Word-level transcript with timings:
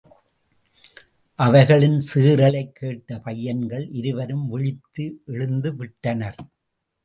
அவைகளின் 1.35 1.99
சீறலைக் 2.13 2.71
கேட்ட 2.71 3.19
பையன்கள் 3.19 3.89
இருவரும் 3.91 4.47
விழித்து 4.47 5.21
எழுந்துவிட்டனர். 5.27 6.37